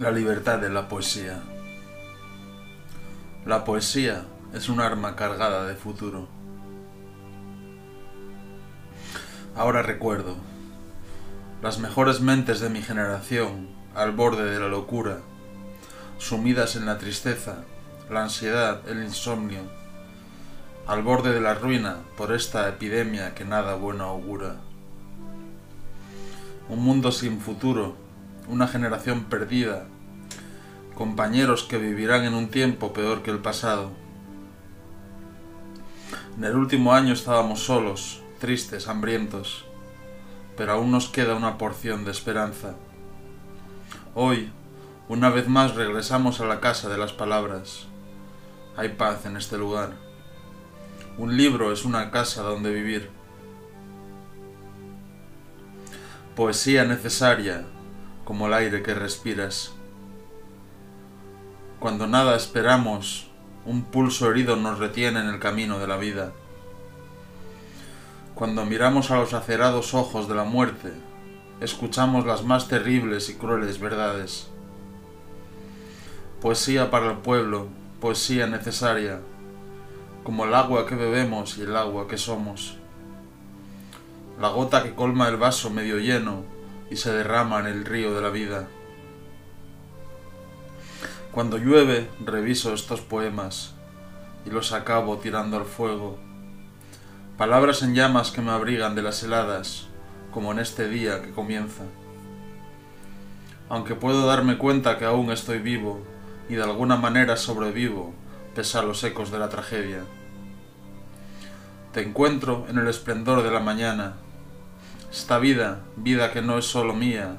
La 0.00 0.10
libertad 0.10 0.58
de 0.58 0.70
la 0.70 0.88
poesía. 0.88 1.42
La 3.44 3.66
poesía 3.66 4.24
es 4.54 4.70
un 4.70 4.80
arma 4.80 5.14
cargada 5.14 5.66
de 5.66 5.74
futuro. 5.74 6.26
Ahora 9.54 9.82
recuerdo 9.82 10.36
las 11.60 11.80
mejores 11.80 12.22
mentes 12.22 12.60
de 12.60 12.70
mi 12.70 12.80
generación 12.80 13.68
al 13.94 14.12
borde 14.12 14.50
de 14.50 14.58
la 14.58 14.68
locura, 14.68 15.18
sumidas 16.16 16.76
en 16.76 16.86
la 16.86 16.96
tristeza, 16.96 17.64
la 18.08 18.22
ansiedad, 18.22 18.80
el 18.88 19.04
insomnio, 19.04 19.60
al 20.86 21.02
borde 21.02 21.34
de 21.34 21.42
la 21.42 21.52
ruina 21.52 21.98
por 22.16 22.32
esta 22.32 22.66
epidemia 22.70 23.34
que 23.34 23.44
nada 23.44 23.74
bueno 23.74 24.04
augura. 24.04 24.56
Un 26.70 26.82
mundo 26.82 27.12
sin 27.12 27.38
futuro, 27.38 27.96
una 28.50 28.66
generación 28.66 29.24
perdida, 29.24 29.84
compañeros 31.00 31.62
que 31.62 31.78
vivirán 31.78 32.24
en 32.24 32.34
un 32.34 32.50
tiempo 32.50 32.92
peor 32.92 33.22
que 33.22 33.30
el 33.30 33.38
pasado. 33.38 33.90
En 36.36 36.44
el 36.44 36.54
último 36.54 36.92
año 36.92 37.14
estábamos 37.14 37.60
solos, 37.60 38.20
tristes, 38.38 38.86
hambrientos, 38.86 39.64
pero 40.58 40.72
aún 40.72 40.90
nos 40.90 41.08
queda 41.08 41.36
una 41.36 41.56
porción 41.56 42.04
de 42.04 42.10
esperanza. 42.10 42.74
Hoy, 44.14 44.52
una 45.08 45.30
vez 45.30 45.48
más 45.48 45.74
regresamos 45.74 46.38
a 46.42 46.44
la 46.44 46.60
casa 46.60 46.90
de 46.90 46.98
las 46.98 47.14
palabras. 47.14 47.86
Hay 48.76 48.90
paz 48.90 49.24
en 49.24 49.38
este 49.38 49.56
lugar. 49.56 49.94
Un 51.16 51.34
libro 51.34 51.72
es 51.72 51.86
una 51.86 52.10
casa 52.10 52.42
donde 52.42 52.74
vivir. 52.74 53.08
Poesía 56.36 56.84
necesaria, 56.84 57.64
como 58.26 58.48
el 58.48 58.52
aire 58.52 58.82
que 58.82 58.92
respiras. 58.92 59.72
Cuando 61.80 62.06
nada 62.06 62.36
esperamos, 62.36 63.30
un 63.64 63.84
pulso 63.84 64.30
herido 64.30 64.54
nos 64.54 64.78
retiene 64.78 65.20
en 65.20 65.28
el 65.28 65.40
camino 65.40 65.78
de 65.78 65.86
la 65.86 65.96
vida. 65.96 66.32
Cuando 68.34 68.66
miramos 68.66 69.10
a 69.10 69.16
los 69.16 69.32
acerados 69.32 69.94
ojos 69.94 70.28
de 70.28 70.34
la 70.34 70.44
muerte, 70.44 70.92
escuchamos 71.62 72.26
las 72.26 72.44
más 72.44 72.68
terribles 72.68 73.30
y 73.30 73.36
crueles 73.36 73.80
verdades. 73.80 74.50
Poesía 76.42 76.90
para 76.90 77.12
el 77.12 77.16
pueblo, 77.16 77.68
poesía 77.98 78.46
necesaria, 78.46 79.22
como 80.22 80.44
el 80.44 80.54
agua 80.54 80.84
que 80.84 80.96
bebemos 80.96 81.56
y 81.56 81.62
el 81.62 81.74
agua 81.74 82.08
que 82.08 82.18
somos. 82.18 82.76
La 84.38 84.50
gota 84.50 84.82
que 84.82 84.94
colma 84.94 85.28
el 85.28 85.38
vaso 85.38 85.70
medio 85.70 85.98
lleno 85.98 86.44
y 86.90 86.96
se 86.96 87.10
derrama 87.10 87.60
en 87.60 87.68
el 87.68 87.86
río 87.86 88.14
de 88.14 88.20
la 88.20 88.28
vida. 88.28 88.68
Cuando 91.32 91.58
llueve, 91.58 92.10
reviso 92.24 92.74
estos 92.74 93.02
poemas 93.02 93.72
y 94.44 94.50
los 94.50 94.72
acabo 94.72 95.18
tirando 95.18 95.56
al 95.58 95.64
fuego. 95.64 96.18
Palabras 97.38 97.82
en 97.82 97.94
llamas 97.94 98.32
que 98.32 98.42
me 98.42 98.50
abrigan 98.50 98.96
de 98.96 99.02
las 99.02 99.22
heladas, 99.22 99.86
como 100.32 100.50
en 100.50 100.58
este 100.58 100.88
día 100.88 101.22
que 101.22 101.30
comienza. 101.30 101.84
Aunque 103.68 103.94
puedo 103.94 104.26
darme 104.26 104.58
cuenta 104.58 104.98
que 104.98 105.04
aún 105.04 105.30
estoy 105.30 105.60
vivo 105.60 106.00
y 106.48 106.54
de 106.54 106.64
alguna 106.64 106.96
manera 106.96 107.36
sobrevivo 107.36 108.12
pese 108.56 108.78
a 108.78 108.82
los 108.82 109.04
ecos 109.04 109.30
de 109.30 109.38
la 109.38 109.48
tragedia. 109.48 110.00
Te 111.92 112.02
encuentro 112.02 112.66
en 112.68 112.78
el 112.78 112.88
esplendor 112.88 113.44
de 113.44 113.52
la 113.52 113.60
mañana, 113.60 114.14
esta 115.12 115.38
vida, 115.38 115.82
vida 115.94 116.32
que 116.32 116.42
no 116.42 116.58
es 116.58 116.64
solo 116.64 116.92
mía, 116.92 117.36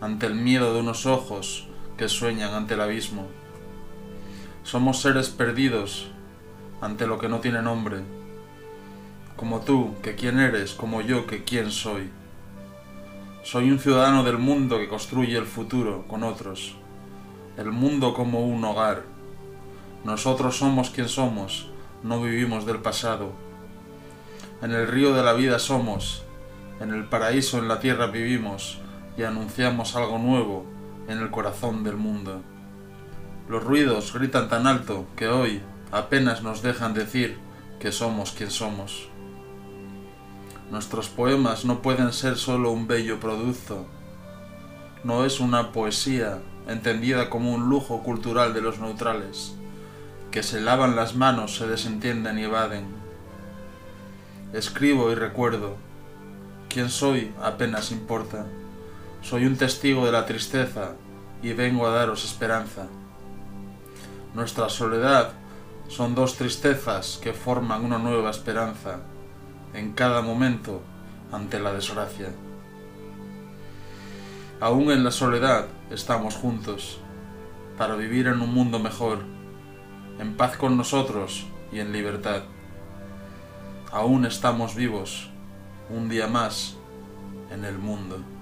ante 0.00 0.24
el 0.24 0.36
miedo 0.36 0.72
de 0.72 0.80
unos 0.80 1.04
ojos 1.04 1.68
que 1.96 2.08
sueñan 2.08 2.54
ante 2.54 2.74
el 2.74 2.80
abismo. 2.80 3.26
Somos 4.62 5.00
seres 5.00 5.28
perdidos 5.28 6.10
ante 6.80 7.06
lo 7.06 7.18
que 7.18 7.28
no 7.28 7.40
tiene 7.40 7.62
nombre. 7.62 8.00
Como 9.36 9.60
tú, 9.60 9.94
que 10.02 10.14
quién 10.14 10.38
eres, 10.38 10.74
como 10.74 11.00
yo, 11.00 11.26
que 11.26 11.44
quién 11.44 11.70
soy. 11.70 12.10
Soy 13.42 13.70
un 13.70 13.78
ciudadano 13.78 14.24
del 14.24 14.38
mundo 14.38 14.78
que 14.78 14.88
construye 14.88 15.36
el 15.36 15.46
futuro 15.46 16.04
con 16.08 16.24
otros. 16.24 16.76
El 17.56 17.72
mundo 17.72 18.12
como 18.12 18.46
un 18.46 18.64
hogar. 18.64 19.04
Nosotros 20.04 20.56
somos 20.56 20.90
quien 20.90 21.08
somos, 21.08 21.70
no 22.02 22.20
vivimos 22.20 22.66
del 22.66 22.78
pasado. 22.78 23.32
En 24.62 24.72
el 24.72 24.88
río 24.88 25.14
de 25.14 25.22
la 25.22 25.32
vida 25.32 25.58
somos, 25.58 26.22
en 26.80 26.92
el 26.92 27.04
paraíso 27.04 27.58
en 27.58 27.68
la 27.68 27.80
tierra 27.80 28.06
vivimos 28.06 28.78
y 29.16 29.22
anunciamos 29.22 29.96
algo 29.96 30.18
nuevo 30.18 30.66
en 31.08 31.18
el 31.18 31.30
corazón 31.30 31.84
del 31.84 31.96
mundo. 31.96 32.42
Los 33.48 33.62
ruidos 33.62 34.12
gritan 34.12 34.48
tan 34.48 34.66
alto 34.66 35.06
que 35.16 35.28
hoy 35.28 35.62
apenas 35.92 36.42
nos 36.42 36.62
dejan 36.62 36.94
decir 36.94 37.38
que 37.78 37.92
somos 37.92 38.32
quien 38.32 38.50
somos. 38.50 39.08
Nuestros 40.70 41.08
poemas 41.08 41.64
no 41.64 41.80
pueden 41.80 42.12
ser 42.12 42.36
solo 42.36 42.72
un 42.72 42.88
bello 42.88 43.20
producto. 43.20 43.86
No 45.04 45.24
es 45.24 45.38
una 45.38 45.70
poesía 45.70 46.40
entendida 46.66 47.30
como 47.30 47.54
un 47.54 47.68
lujo 47.68 48.02
cultural 48.02 48.52
de 48.52 48.62
los 48.62 48.80
neutrales, 48.80 49.54
que 50.32 50.42
se 50.42 50.60
lavan 50.60 50.96
las 50.96 51.14
manos, 51.14 51.56
se 51.56 51.68
desentienden 51.68 52.38
y 52.38 52.44
evaden. 52.44 52.86
Escribo 54.52 55.12
y 55.12 55.14
recuerdo, 55.14 55.76
Quién 56.68 56.90
soy 56.90 57.32
apenas 57.40 57.92
importa. 57.92 58.46
Soy 59.22 59.44
un 59.44 59.56
testigo 59.56 60.06
de 60.06 60.12
la 60.12 60.26
tristeza 60.26 60.92
y 61.42 61.52
vengo 61.52 61.86
a 61.86 61.90
daros 61.90 62.24
esperanza. 62.24 62.86
Nuestra 64.34 64.68
soledad 64.68 65.32
son 65.88 66.14
dos 66.14 66.36
tristezas 66.36 67.18
que 67.22 67.32
forman 67.32 67.84
una 67.84 67.98
nueva 67.98 68.30
esperanza 68.30 69.00
en 69.74 69.92
cada 69.92 70.22
momento 70.22 70.82
ante 71.32 71.58
la 71.58 71.72
desgracia. 71.72 72.28
Aún 74.60 74.90
en 74.90 75.04
la 75.04 75.10
soledad 75.10 75.66
estamos 75.90 76.34
juntos 76.34 76.98
para 77.76 77.94
vivir 77.96 78.26
en 78.26 78.40
un 78.40 78.54
mundo 78.54 78.78
mejor, 78.78 79.20
en 80.18 80.36
paz 80.36 80.56
con 80.56 80.76
nosotros 80.76 81.46
y 81.72 81.80
en 81.80 81.92
libertad. 81.92 82.42
Aún 83.92 84.24
estamos 84.24 84.74
vivos 84.74 85.30
un 85.90 86.08
día 86.08 86.26
más 86.26 86.76
en 87.50 87.64
el 87.64 87.78
mundo. 87.78 88.35